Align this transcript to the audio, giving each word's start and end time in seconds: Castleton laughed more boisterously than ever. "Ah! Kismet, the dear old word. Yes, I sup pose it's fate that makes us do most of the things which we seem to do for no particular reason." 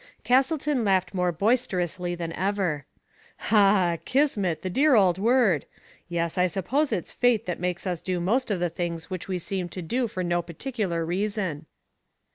Castleton 0.23 0.83
laughed 0.83 1.13
more 1.13 1.31
boisterously 1.31 2.15
than 2.15 2.33
ever. 2.33 2.85
"Ah! 3.51 3.99
Kismet, 4.03 4.63
the 4.63 4.69
dear 4.71 4.95
old 4.95 5.19
word. 5.19 5.67
Yes, 6.09 6.39
I 6.39 6.47
sup 6.47 6.65
pose 6.69 6.91
it's 6.91 7.11
fate 7.11 7.45
that 7.45 7.59
makes 7.59 7.85
us 7.85 8.01
do 8.01 8.19
most 8.19 8.49
of 8.49 8.59
the 8.59 8.71
things 8.71 9.11
which 9.11 9.27
we 9.27 9.37
seem 9.37 9.69
to 9.69 9.81
do 9.83 10.07
for 10.07 10.23
no 10.23 10.41
particular 10.41 11.05
reason." 11.05 11.67